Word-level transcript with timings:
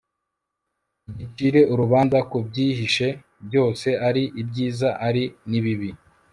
igicire 1.11 1.61
urubanza 1.73 2.17
ku 2.29 2.37
byihishe 2.47 3.07
byose, 3.47 3.87
ari 4.07 4.23
ibyiza 4.41 4.89
ari 5.07 5.23
n'ibibi 5.49 5.89